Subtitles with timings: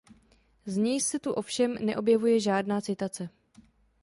[0.65, 3.29] Z něj se tu ovšem neobjevuje žádná citace.